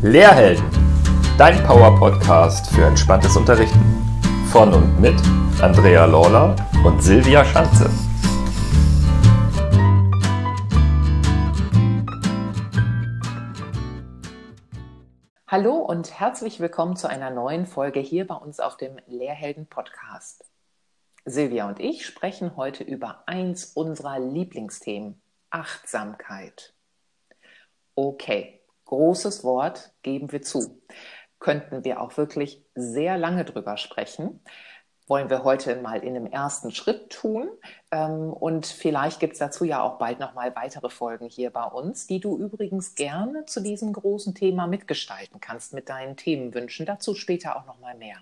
[0.00, 0.64] Lehrhelden,
[1.38, 3.80] dein Power-Podcast für entspanntes Unterrichten.
[4.52, 5.20] Von und mit
[5.60, 7.90] Andrea Lawler und Silvia Schanze.
[15.48, 20.44] Hallo und herzlich willkommen zu einer neuen Folge hier bei uns auf dem Lehrhelden Podcast.
[21.24, 25.20] Silvia und ich sprechen heute über eins unserer Lieblingsthemen,
[25.50, 26.72] Achtsamkeit.
[27.96, 28.57] Okay,
[28.88, 30.82] großes Wort, geben wir zu.
[31.38, 34.40] Könnten wir auch wirklich sehr lange drüber sprechen.
[35.06, 37.48] Wollen wir heute mal in einem ersten Schritt tun.
[37.90, 42.06] Ähm, und vielleicht gibt es dazu ja auch bald nochmal weitere Folgen hier bei uns,
[42.06, 46.84] die du übrigens gerne zu diesem großen Thema mitgestalten kannst mit deinen Themenwünschen.
[46.84, 48.16] Dazu später auch nochmal mehr.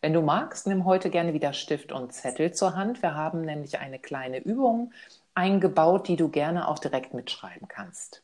[0.00, 3.02] Wenn du magst, nimm heute gerne wieder Stift und Zettel zur Hand.
[3.02, 4.92] Wir haben nämlich eine kleine Übung
[5.34, 8.23] eingebaut, die du gerne auch direkt mitschreiben kannst.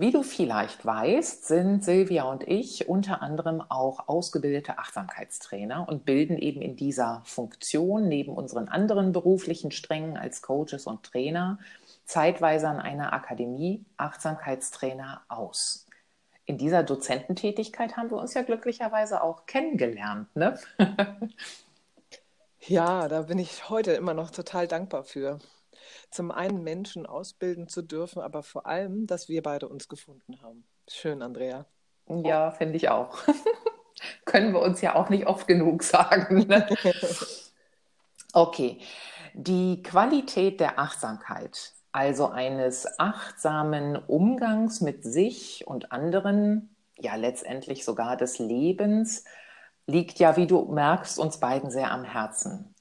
[0.00, 6.38] Wie du vielleicht weißt, sind Silvia und ich unter anderem auch ausgebildete Achtsamkeitstrainer und bilden
[6.38, 11.58] eben in dieser Funktion neben unseren anderen beruflichen Strängen als Coaches und Trainer
[12.04, 15.84] zeitweise an einer Akademie Achtsamkeitstrainer aus
[16.48, 20.34] in dieser Dozententätigkeit haben wir uns ja glücklicherweise auch kennengelernt.
[20.34, 20.58] Ne?
[22.60, 25.40] ja, da bin ich heute immer noch total dankbar für.
[26.10, 30.64] Zum einen Menschen ausbilden zu dürfen, aber vor allem, dass wir beide uns gefunden haben.
[30.88, 31.66] Schön, Andrea.
[32.08, 33.18] Ja, finde ich auch.
[34.24, 36.46] Können wir uns ja auch nicht oft genug sagen.
[36.46, 36.66] Ne?
[38.32, 38.78] okay,
[39.34, 48.16] die Qualität der Achtsamkeit also eines achtsamen Umgangs mit sich und anderen, ja letztendlich sogar
[48.16, 49.24] des Lebens,
[49.86, 52.74] liegt ja, wie du merkst, uns beiden sehr am Herzen.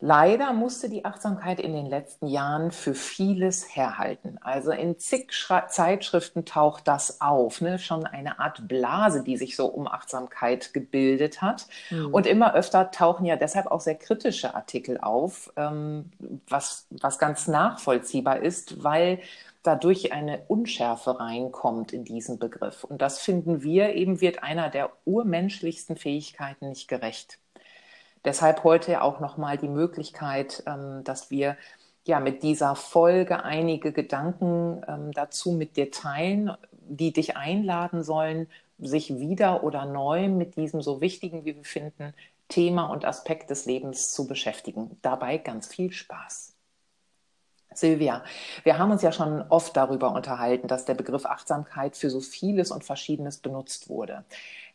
[0.00, 4.38] Leider musste die Achtsamkeit in den letzten Jahren für vieles herhalten.
[4.40, 7.80] Also in zig Schra Zeitschriften taucht das auf, ne?
[7.80, 11.66] schon eine Art Blase, die sich so um Achtsamkeit gebildet hat.
[11.90, 12.14] Mhm.
[12.14, 16.12] Und immer öfter tauchen ja deshalb auch sehr kritische Artikel auf, ähm,
[16.48, 19.18] was, was ganz nachvollziehbar ist, weil
[19.64, 22.84] dadurch eine Unschärfe reinkommt in diesen Begriff.
[22.84, 27.40] Und das finden wir eben wird einer der urmenschlichsten Fähigkeiten nicht gerecht.
[28.24, 31.56] Deshalb heute auch nochmal die Möglichkeit, ähm, dass wir
[32.06, 38.48] ja mit dieser Folge einige Gedanken ähm, dazu mit dir teilen, die dich einladen sollen,
[38.78, 42.14] sich wieder oder neu mit diesem so wichtigen, wie wir finden,
[42.48, 44.98] Thema und Aspekt des Lebens zu beschäftigen.
[45.02, 46.57] Dabei ganz viel Spaß.
[47.80, 48.24] Silvia,
[48.64, 52.70] wir haben uns ja schon oft darüber unterhalten, dass der Begriff Achtsamkeit für so vieles
[52.70, 54.24] und Verschiedenes benutzt wurde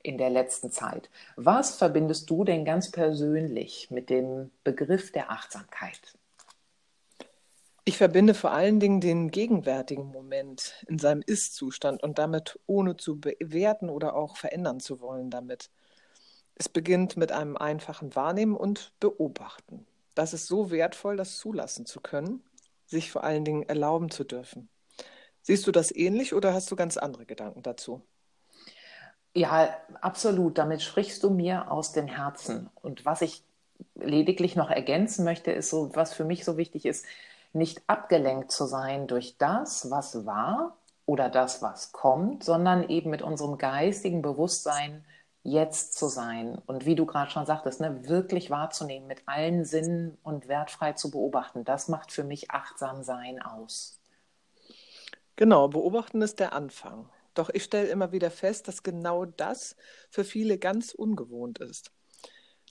[0.02, 1.10] in der letzten Zeit.
[1.36, 6.14] Was verbindest du denn ganz persönlich mit dem Begriff der Achtsamkeit?
[7.86, 13.20] Ich verbinde vor allen Dingen den gegenwärtigen Moment in seinem Ist-Zustand und damit ohne zu
[13.20, 15.70] bewerten oder auch verändern zu wollen damit.
[16.56, 19.86] Es beginnt mit einem einfachen Wahrnehmen und Beobachten.
[20.16, 22.42] Das ist so wertvoll, das zulassen zu können,
[22.94, 24.70] sich vor allen Dingen erlauben zu dürfen.
[25.42, 28.02] Siehst du das ähnlich oder hast du ganz andere Gedanken dazu?
[29.36, 30.58] Ja, absolut.
[30.58, 32.70] Damit sprichst du mir aus dem Herzen.
[32.82, 33.44] Und was ich
[33.96, 37.06] lediglich noch ergänzen möchte, ist so, was für mich so wichtig ist,
[37.52, 43.22] nicht abgelenkt zu sein durch das, was war oder das, was kommt, sondern eben mit
[43.22, 45.04] unserem geistigen Bewusstsein
[45.44, 50.18] jetzt zu sein und wie du gerade schon sagtest, ne, wirklich wahrzunehmen, mit allen Sinnen
[50.24, 51.66] und wertfrei zu beobachten.
[51.66, 54.00] Das macht für mich achtsam sein aus.
[55.36, 57.10] Genau, beobachten ist der Anfang.
[57.34, 59.76] Doch ich stelle immer wieder fest, dass genau das
[60.10, 61.92] für viele ganz ungewohnt ist.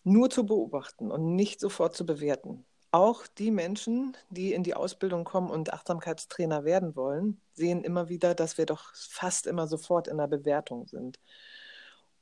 [0.04, 2.64] Nur zu beobachten und nicht sofort zu bewerten.
[2.90, 8.34] Auch die Menschen, die in die Ausbildung kommen und Achtsamkeitstrainer werden wollen, sehen immer wieder,
[8.34, 11.18] dass wir doch fast immer sofort in der Bewertung sind.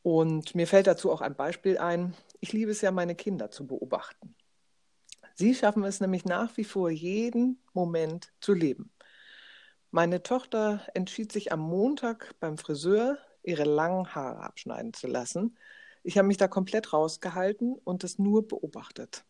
[0.02, 2.14] Und mir fällt dazu auch ein Beispiel ein.
[2.40, 4.34] Ich liebe es ja, meine Kinder zu beobachten.
[5.34, 8.92] Sie schaffen es nämlich nach wie vor, jeden Moment zu leben.
[9.90, 15.56] Meine Tochter entschied sich am Montag beim Friseur, ihre langen Haare abschneiden zu lassen.
[16.02, 19.24] Ich habe mich da komplett rausgehalten und es nur beobachtet.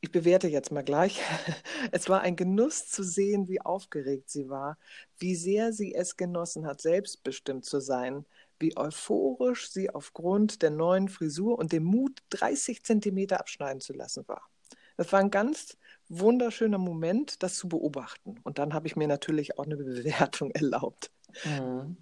[0.00, 1.20] Ich bewerte jetzt mal gleich.
[1.92, 4.78] Es war ein Genuss zu sehen, wie aufgeregt sie war,
[5.18, 8.26] wie sehr sie es genossen hat, selbstbestimmt zu sein,
[8.60, 14.26] wie euphorisch sie aufgrund der neuen Frisur und dem Mut, 30 Zentimeter abschneiden zu lassen
[14.26, 14.48] war.
[14.96, 15.76] Das war ein ganz
[16.08, 18.40] wunderschöner Moment, das zu beobachten.
[18.42, 21.10] Und dann habe ich mir natürlich auch eine Bewertung erlaubt.
[21.44, 21.96] Mhm.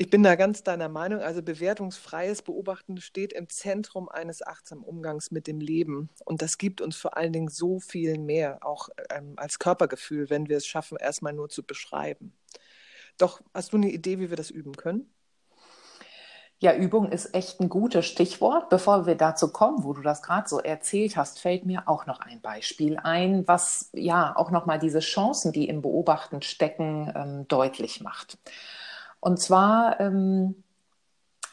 [0.00, 1.20] Ich bin da ganz deiner Meinung.
[1.20, 6.08] Also bewertungsfreies Beobachten steht im Zentrum eines achtsamen Umgangs mit dem Leben.
[6.24, 10.48] Und das gibt uns vor allen Dingen so viel mehr, auch ähm, als Körpergefühl, wenn
[10.48, 12.32] wir es schaffen, erstmal nur zu beschreiben.
[13.18, 15.12] Doch hast du eine Idee, wie wir das üben können?
[16.62, 18.68] Ja, Übung ist echt ein gutes Stichwort.
[18.68, 22.20] Bevor wir dazu kommen, wo du das gerade so erzählt hast, fällt mir auch noch
[22.20, 28.02] ein Beispiel ein, was ja auch nochmal diese Chancen, die im Beobachten stecken, ähm, deutlich
[28.02, 28.36] macht.
[29.20, 30.62] Und zwar ähm,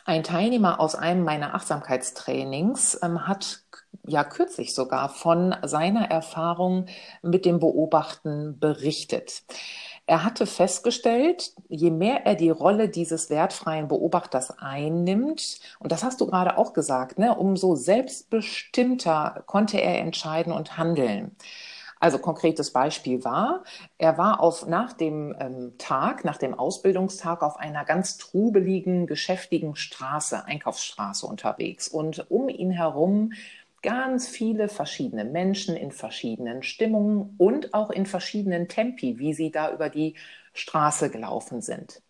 [0.04, 3.62] ein Teilnehmer aus einem meiner Achtsamkeitstrainings ähm, hat
[4.06, 6.88] ja kürzlich sogar von seiner Erfahrung
[7.22, 9.44] mit dem Beobachten berichtet.
[10.10, 16.22] Er hatte festgestellt, je mehr er die Rolle dieses wertfreien Beobachters einnimmt, und das hast
[16.22, 21.36] du gerade auch gesagt, ne, umso selbstbestimmter konnte er entscheiden und handeln.
[22.00, 23.64] Also konkretes Beispiel war,
[23.98, 29.76] er war auf, nach dem ähm, Tag, nach dem Ausbildungstag auf einer ganz trubeligen, geschäftigen
[29.76, 33.34] Straße, Einkaufsstraße unterwegs und um ihn herum
[33.82, 39.74] ganz viele verschiedene Menschen in verschiedenen Stimmungen und auch in verschiedenen Tempi, wie sie da
[39.74, 40.16] über die
[40.54, 42.02] Straße gelaufen sind.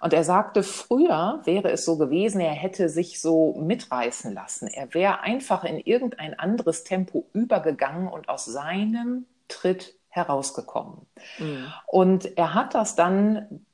[0.00, 4.68] Und er sagte, früher wäre es so gewesen, er hätte sich so mitreißen lassen.
[4.68, 11.06] Er wäre einfach in irgendein anderes Tempo übergegangen und aus seinem Tritt herausgekommen.
[11.38, 11.72] Mhm.
[11.86, 13.64] Und er hat das dann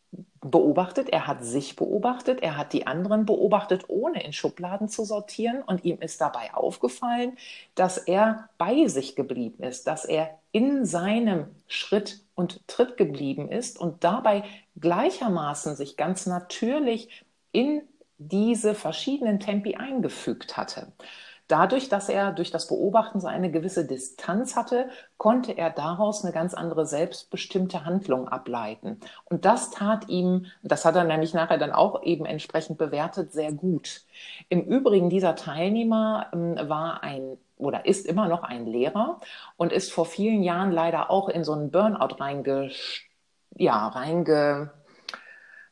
[0.40, 5.62] beobachtet, er hat sich beobachtet, er hat die anderen beobachtet, ohne in Schubladen zu sortieren.
[5.62, 7.36] Und ihm ist dabei aufgefallen,
[7.74, 13.78] dass er bei sich geblieben ist, dass er in seinem Schritt und Tritt geblieben ist
[13.78, 14.44] und dabei
[14.80, 17.82] gleichermaßen sich ganz natürlich in
[18.16, 20.92] diese verschiedenen Tempi eingefügt hatte.
[21.50, 26.32] Dadurch, dass er durch das Beobachten so eine gewisse Distanz hatte, konnte er daraus eine
[26.32, 29.00] ganz andere selbstbestimmte Handlung ableiten.
[29.24, 33.52] Und das tat ihm, das hat er nämlich nachher dann auch eben entsprechend bewertet, sehr
[33.52, 34.02] gut.
[34.48, 39.20] Im Übrigen, dieser Teilnehmer ähm, war ein oder ist immer noch ein Lehrer
[39.56, 42.70] und ist vor vielen Jahren leider auch in so einen Burnout reinge,
[43.56, 44.70] ja, reinge,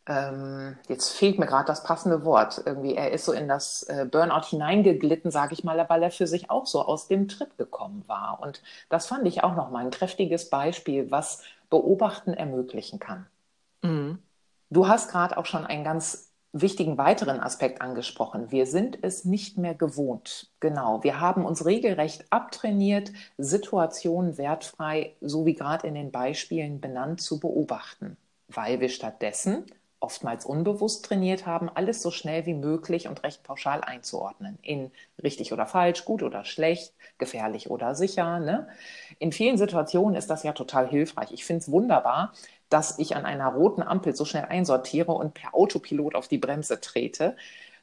[0.09, 2.63] ähm, jetzt fehlt mir gerade das passende Wort.
[2.65, 6.27] Irgendwie, er ist so in das äh, Burnout hineingeglitten, sage ich mal, weil er für
[6.27, 8.41] sich auch so aus dem Tritt gekommen war.
[8.41, 13.27] Und das fand ich auch nochmal ein kräftiges Beispiel, was Beobachten ermöglichen kann.
[13.83, 14.19] Mhm.
[14.71, 18.51] Du hast gerade auch schon einen ganz wichtigen weiteren Aspekt angesprochen.
[18.51, 20.51] Wir sind es nicht mehr gewohnt.
[20.61, 21.03] Genau.
[21.03, 27.39] Wir haben uns regelrecht abtrainiert, Situationen wertfrei, so wie gerade in den Beispielen benannt, zu
[27.39, 28.17] beobachten,
[28.49, 29.67] weil wir stattdessen
[30.01, 34.59] oftmals unbewusst trainiert haben, alles so schnell wie möglich und recht pauschal einzuordnen.
[34.63, 34.93] In
[35.23, 38.39] richtig oder falsch, gut oder schlecht, gefährlich oder sicher.
[38.39, 38.69] Ne?
[39.19, 41.33] In vielen Situationen ist das ja total hilfreich.
[41.33, 42.33] Ich finde es wunderbar,
[42.69, 46.81] dass ich an einer roten Ampel so schnell einsortiere und per Autopilot auf die Bremse
[46.81, 47.37] trete.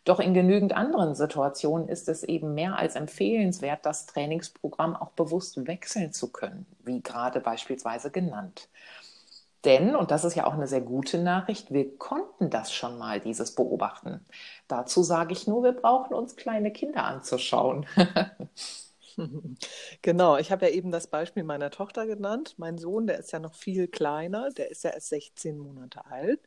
[0.06, 5.66] Doch in genügend anderen Situationen ist es eben mehr als empfehlenswert, das Trainingsprogramm auch bewusst
[5.68, 8.70] wechseln zu können, wie gerade beispielsweise genannt.
[9.66, 13.20] Denn, und das ist ja auch eine sehr gute Nachricht, wir konnten das schon mal,
[13.20, 14.24] dieses Beobachten.
[14.68, 17.86] Dazu sage ich nur, wir brauchen uns kleine Kinder anzuschauen.
[20.02, 22.56] Genau, ich habe ja eben das Beispiel meiner Tochter genannt.
[22.58, 26.42] Mein Sohn, der ist ja noch viel kleiner, der ist ja erst 16 Monate alt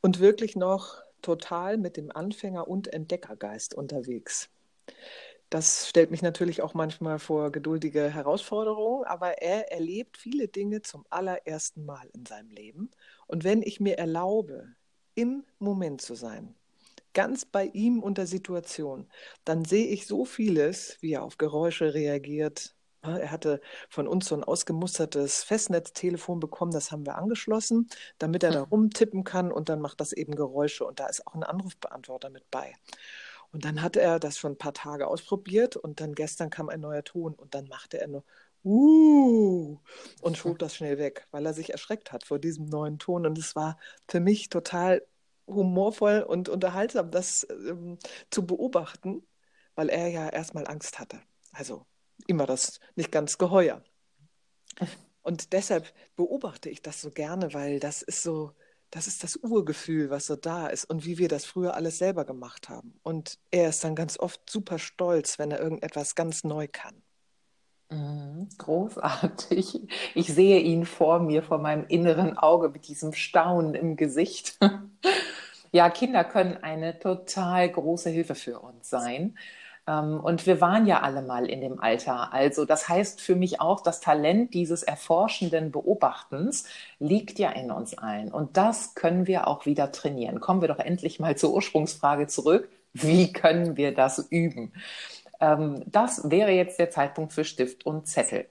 [0.00, 4.50] und wirklich noch total mit dem Anfänger- und Entdeckergeist unterwegs.
[5.50, 11.06] Das stellt mich natürlich auch manchmal vor geduldige Herausforderungen, aber er erlebt viele Dinge zum
[11.08, 12.90] allerersten Mal in seinem Leben.
[13.26, 14.74] Und wenn ich mir erlaube,
[15.14, 16.54] im Moment zu sein,
[17.14, 19.08] ganz bei ihm und der Situation,
[19.44, 22.74] dann sehe ich so vieles, wie er auf Geräusche reagiert.
[23.02, 27.88] Er hatte von uns so ein ausgemustertes Festnetztelefon bekommen, das haben wir angeschlossen,
[28.18, 28.68] damit er da hm.
[28.68, 32.50] rumtippen kann und dann macht das eben Geräusche und da ist auch ein Anrufbeantworter mit
[32.50, 32.74] bei.
[33.52, 36.80] Und dann hat er das schon ein paar Tage ausprobiert und dann gestern kam ein
[36.80, 38.24] neuer Ton und dann machte er nur
[38.64, 39.78] uh
[40.20, 43.26] und schob das schnell weg, weil er sich erschreckt hat vor diesem neuen Ton.
[43.26, 43.78] Und es war
[44.08, 45.02] für mich total
[45.46, 47.98] humorvoll und unterhaltsam, das ähm,
[48.30, 49.26] zu beobachten,
[49.74, 51.20] weil er ja erstmal Angst hatte.
[51.52, 51.86] Also
[52.26, 53.82] immer das nicht ganz geheuer.
[55.22, 58.52] Und deshalb beobachte ich das so gerne, weil das ist so,
[58.90, 62.24] das ist das Urgefühl, was so da ist und wie wir das früher alles selber
[62.24, 62.98] gemacht haben.
[63.02, 67.02] Und er ist dann ganz oft super stolz, wenn er irgendetwas ganz neu kann.
[67.90, 69.88] Mhm, großartig.
[70.14, 74.58] Ich sehe ihn vor mir, vor meinem inneren Auge mit diesem Staunen im Gesicht.
[75.70, 79.36] Ja, Kinder können eine total große Hilfe für uns sein.
[79.88, 82.32] Ähm, und wir waren ja alle mal in dem Alter.
[82.32, 86.64] Also das heißt für mich auch, das Talent dieses erforschenden Beobachtens
[86.98, 88.30] liegt ja in uns allen.
[88.30, 90.40] Und das können wir auch wieder trainieren.
[90.40, 92.68] Kommen wir doch endlich mal zur Ursprungsfrage zurück.
[92.92, 94.72] Wie können wir das üben?
[95.40, 98.46] Ähm, das wäre jetzt der Zeitpunkt für Stift und Zettel.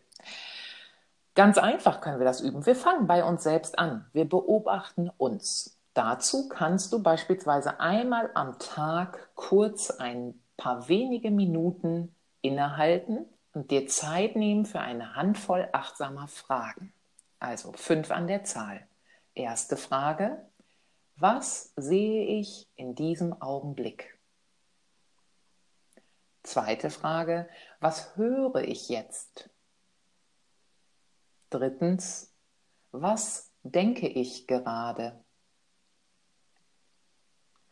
[1.36, 2.66] Ganz einfach können wir das üben.
[2.66, 4.08] Wir fangen bei uns selbst an.
[4.12, 5.78] Wir beobachten uns.
[5.94, 13.88] Dazu kannst du beispielsweise einmal am Tag kurz ein paar wenige Minuten innehalten und dir
[13.88, 16.94] Zeit nehmen für eine Handvoll achtsamer Fragen.
[17.40, 18.88] Also fünf an der Zahl.
[19.34, 20.44] Erste Frage,
[21.16, 24.18] was sehe ich in diesem Augenblick?
[26.44, 27.50] Zweite Frage,
[27.80, 29.50] was höre ich jetzt?
[31.50, 32.34] Drittens,
[32.92, 35.24] was denke ich gerade?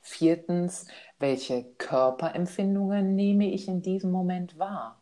[0.08, 0.86] Viertens,
[1.18, 5.02] welche Körperempfindungen nehme ich in diesem Moment wahr?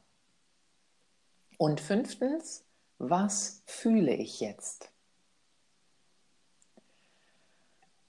[1.58, 2.66] Und fünftens,
[3.00, 4.93] was fühle ich jetzt?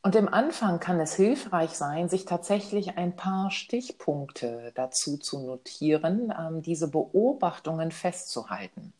[0.05, 6.31] Und im Anfang kann es hilfreich sein, sich tatsächlich ein paar Stichpunkte dazu zu notieren,
[6.39, 8.93] ähm, diese Beobachtungen festzuhalten.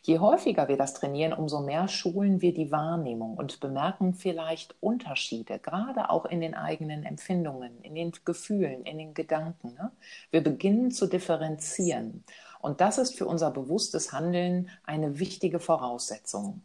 [0.00, 5.58] Je häufiger wir das trainieren, umso mehr schulen wir die Wahrnehmung und bemerken vielleicht Unterschiede,
[5.58, 9.74] gerade auch in den eigenen Empfindungen, in den Gefühlen, in den Gedanken.
[9.74, 9.92] Ne?
[10.30, 12.24] Wir beginnen zu differenzieren.
[12.60, 16.62] Und das ist für unser bewusstes Handeln eine wichtige Voraussetzung.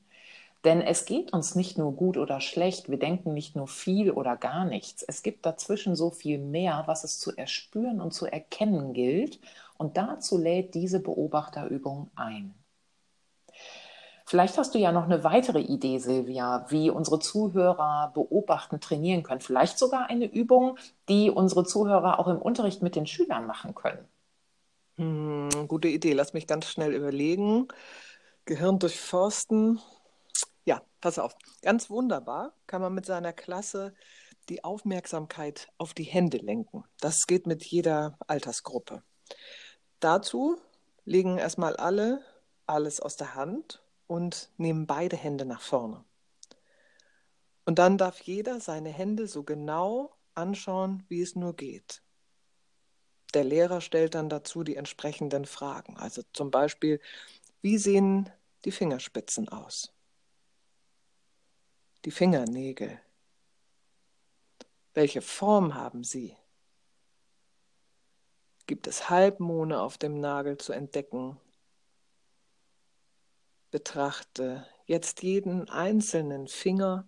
[0.64, 4.38] Denn es geht uns nicht nur gut oder schlecht, wir denken nicht nur viel oder
[4.38, 5.02] gar nichts.
[5.02, 9.40] Es gibt dazwischen so viel mehr, was es zu erspüren und zu erkennen gilt.
[9.78, 12.54] Und dazu lädt diese Beobachterübung ein.
[14.26, 19.42] Vielleicht hast du ja noch eine weitere Idee, Silvia, wie unsere Zuhörer beobachten, trainieren können.
[19.42, 20.78] Vielleicht sogar eine Übung,
[21.10, 24.08] die unsere Zuhörer auch im Unterricht mit den Schülern machen können.
[24.98, 26.14] Hm, gute Idee.
[26.14, 27.68] Lass mich ganz schnell überlegen.
[28.46, 29.80] Gehirn durchforsten.
[31.02, 31.36] Pass auf.
[31.62, 33.94] Ganz wunderbar kann man mit seiner Klasse
[34.50, 36.84] die Aufmerksamkeit auf die Hände lenken.
[37.00, 39.04] Das geht mit jeder Altersgruppe.
[40.00, 40.60] Dazu
[41.06, 42.24] legen erstmal alle
[42.72, 46.04] alles aus der Hand und nehmen beide Hände nach vorne.
[47.66, 52.02] Und dann darf jeder seine Hände so genau anschauen, wie es nur geht.
[53.34, 55.98] Der Lehrer stellt dann dazu die entsprechenden Fragen.
[55.98, 57.00] Also zum Beispiel,
[57.62, 58.30] wie sehen
[58.66, 59.94] die Fingerspitzen aus?
[62.06, 63.00] Die Fingernägel.
[64.94, 66.36] Welche Form haben sie?
[68.66, 71.40] Gibt es Halbmone auf dem Nagel zu entdecken?
[73.70, 77.08] Betrachte jetzt jeden einzelnen Finger,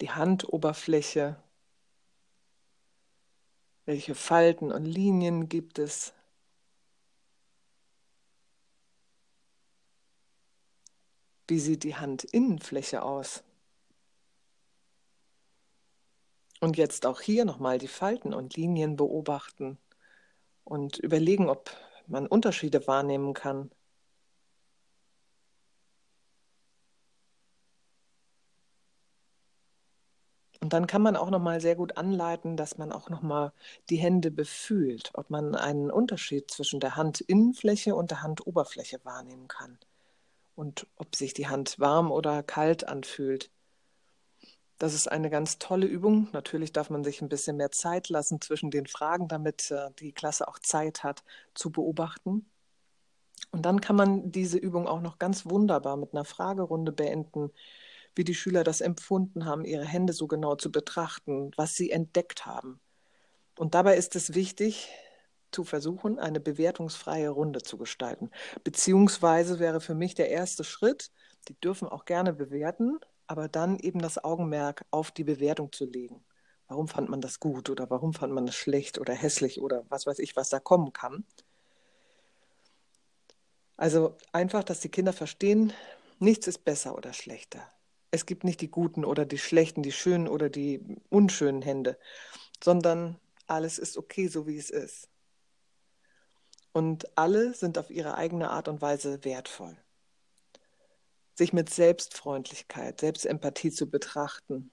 [0.00, 1.42] die Handoberfläche,
[3.84, 6.12] welche Falten und Linien gibt es?
[11.50, 13.42] Wie sieht die Handinnenfläche aus?
[16.60, 19.76] Und jetzt auch hier nochmal die Falten und Linien beobachten
[20.62, 21.72] und überlegen, ob
[22.06, 23.72] man Unterschiede wahrnehmen kann.
[30.60, 33.52] Und dann kann man auch noch mal sehr gut anleiten, dass man auch noch mal
[33.88, 39.80] die Hände befühlt, ob man einen Unterschied zwischen der Handinnenfläche und der Handoberfläche wahrnehmen kann
[40.60, 43.50] und ob sich die Hand warm oder kalt anfühlt.
[44.76, 46.28] Das ist eine ganz tolle Übung.
[46.32, 50.12] Natürlich darf man sich ein bisschen mehr Zeit lassen zwischen den Fragen, damit äh, die
[50.12, 51.24] Klasse auch Zeit hat
[51.54, 52.44] zu beobachten.
[53.52, 57.50] Und dann kann man diese Übung auch noch ganz wunderbar mit einer Fragerunde beenden,
[58.14, 62.44] wie die Schüler das empfunden haben, ihre Hände so genau zu betrachten, was sie entdeckt
[62.44, 62.80] haben.
[63.56, 64.90] Und dabei ist es wichtig,
[65.52, 68.30] zu versuchen, eine bewertungsfreie Runde zu gestalten.
[68.64, 71.10] Beziehungsweise wäre für mich der erste Schritt,
[71.48, 76.24] die dürfen auch gerne bewerten, aber dann eben das Augenmerk auf die Bewertung zu legen.
[76.68, 80.06] Warum fand man das gut oder warum fand man das schlecht oder hässlich oder was
[80.06, 81.24] weiß ich, was da kommen kann.
[83.76, 85.72] Also einfach, dass die Kinder verstehen,
[86.18, 87.60] nichts ist besser oder schlechter.
[88.10, 91.98] Es gibt nicht die guten oder die schlechten, die schönen oder die unschönen Hände,
[92.62, 95.08] sondern alles ist okay, so wie es ist.
[96.72, 99.76] Und alle sind auf ihre eigene Art und Weise wertvoll
[101.40, 104.70] sich mit Selbstfreundlichkeit, Selbstempathie zu betrachten.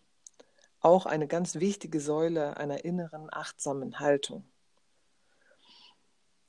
[0.81, 4.43] Auch eine ganz wichtige Säule einer inneren achtsamen Haltung.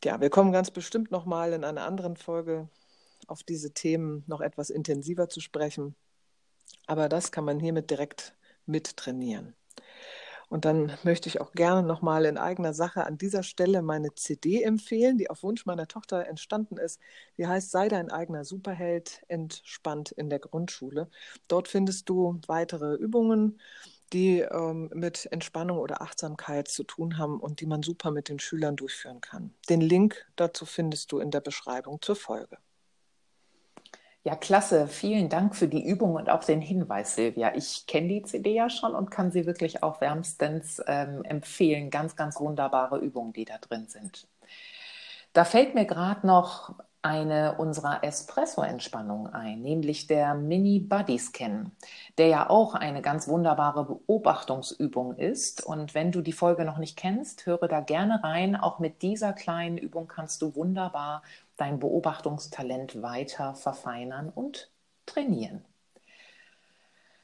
[0.02, 2.69] Ja, wir kommen ganz bestimmt nochmal in einer anderen Folge
[3.28, 5.95] auf diese Themen noch etwas intensiver zu sprechen.
[6.88, 8.35] Aber das kann man hiermit direkt
[8.67, 9.55] mittrainieren.
[10.49, 14.62] Und dann möchte ich auch gerne nochmal in eigener Sache an dieser Stelle meine CD
[14.62, 17.00] empfehlen, die auf Wunsch meiner Tochter entstanden ist.
[17.37, 21.11] Die heißt Sei dein eigener Superheld, entspannt in der Grundschule.
[21.49, 23.61] Dort findest du weitere Übungen,
[24.12, 28.38] die ähm, mit Entspannung oder Achtsamkeit zu tun haben und die man super mit den
[28.38, 29.55] Schülern durchführen kann.
[29.69, 32.59] Den Link dazu findest du in der Beschreibung zur Folge.
[34.29, 34.89] Ja, klasse.
[34.89, 37.55] Vielen Dank für die Übung und auch den Hinweis, Silvia.
[37.55, 41.89] Ich kenne die CD ja schon und kann sie wirklich auch wärmstens ähm, empfehlen.
[41.89, 44.29] Ganz, ganz wunderbare Übungen, die da drin sind.
[45.33, 51.73] Da fällt mir gerade noch eine unserer Espresso-Entspannungen ein, nämlich der Mini Body Scan,
[52.19, 55.65] der ja auch eine ganz wunderbare Beobachtungsübung ist.
[55.65, 58.57] Und wenn du die Folge noch nicht kennst, höre da gerne rein.
[58.57, 61.23] Auch mit dieser kleinen Übung kannst du wunderbar
[61.59, 64.71] dein Beobachtungstalent weiter verfeinern und
[65.05, 65.65] trainieren.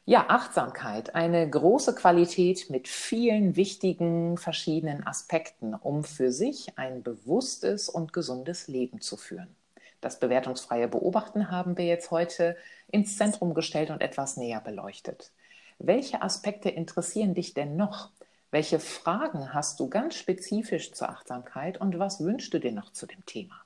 [0.06, 7.88] Ja, Achtsamkeit, eine große Qualität mit vielen wichtigen verschiedenen Aspekten, um für sich ein bewusstes
[7.88, 9.56] und gesundes Leben zu führen.
[10.02, 12.54] Das bewertungsfreie Beobachten haben wir jetzt heute
[12.88, 15.32] ins Zentrum gestellt und etwas näher beleuchtet.
[15.78, 18.10] Welche Aspekte interessieren dich denn noch?
[18.50, 23.06] Welche Fragen hast du ganz spezifisch zur Achtsamkeit und was wünschst du dir noch zu
[23.06, 23.63] dem Thema?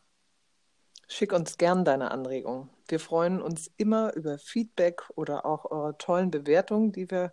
[1.10, 2.68] Schick uns gern deine Anregungen.
[2.86, 7.32] Wir freuen uns immer über Feedback oder auch eure tollen Bewertungen, die wir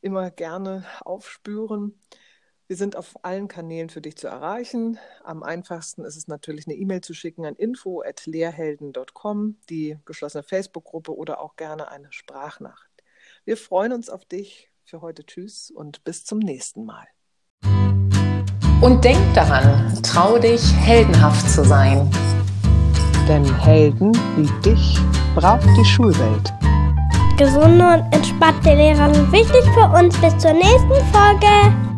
[0.00, 1.96] immer gerne aufspüren.
[2.66, 4.98] Wir sind auf allen Kanälen für dich zu erreichen.
[5.22, 11.40] Am einfachsten ist es natürlich, eine E-Mail zu schicken an info.lehrhelden.com, die geschlossene Facebook-Gruppe oder
[11.40, 13.04] auch gerne eine Sprachnachricht.
[13.44, 14.72] Wir freuen uns auf dich.
[14.86, 17.06] Für heute Tschüss und bis zum nächsten Mal.
[18.82, 22.10] Und denk daran, trau dich, heldenhaft zu sein.
[23.28, 24.98] Denn Helden wie dich
[25.34, 26.52] braucht die Schulwelt.
[27.36, 30.16] Gesunde und entspannte Lehrer sind wichtig für uns.
[30.18, 31.93] Bis zur nächsten Folge.